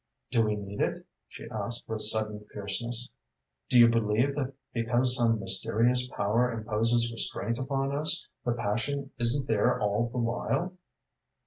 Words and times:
"Do 0.31 0.41
we 0.41 0.55
need 0.55 0.79
it?" 0.81 1.05
she 1.27 1.47
asked, 1.51 1.87
with 1.87 2.01
sudden 2.01 2.43
fierceness. 2.51 3.11
"Do 3.69 3.77
you 3.77 3.87
believe 3.87 4.33
that 4.33 4.55
because 4.73 5.15
some 5.15 5.39
mysterious 5.39 6.07
power 6.07 6.51
imposes 6.51 7.11
restraint 7.11 7.59
upon 7.59 7.95
us, 7.95 8.27
the 8.43 8.53
passion 8.53 9.11
isn't 9.19 9.47
there 9.47 9.79
all 9.79 10.09
the 10.09 10.17
while?" 10.17 10.73